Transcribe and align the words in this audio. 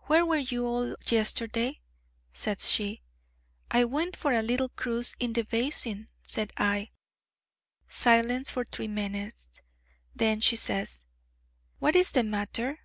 'Where 0.00 0.26
were 0.26 0.36
you 0.36 0.66
all 0.66 0.96
yesterday?' 1.08 1.80
says 2.30 2.70
she. 2.70 3.00
'I 3.70 3.84
went 3.86 4.16
for 4.16 4.34
a 4.34 4.42
little 4.42 4.68
cruise 4.68 5.16
in 5.18 5.32
the 5.32 5.44
basin,' 5.44 6.08
said 6.22 6.52
I. 6.58 6.90
Silence 7.88 8.50
for 8.50 8.66
three 8.66 8.88
minutes: 8.88 9.62
then 10.14 10.42
she 10.42 10.56
says: 10.56 11.06
'What 11.78 11.96
is 11.96 12.12
the 12.12 12.22
matter?' 12.22 12.80